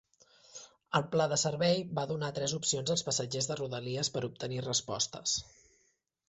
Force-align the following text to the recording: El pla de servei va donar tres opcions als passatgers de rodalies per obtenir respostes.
El 0.99 1.03
pla 1.15 1.27
de 1.33 1.37
servei 1.41 1.83
va 1.99 2.05
donar 2.11 2.29
tres 2.37 2.55
opcions 2.59 2.95
als 2.95 3.05
passatgers 3.11 3.51
de 3.53 3.59
rodalies 3.61 4.11
per 4.17 4.23
obtenir 4.31 4.59
respostes. 4.71 5.37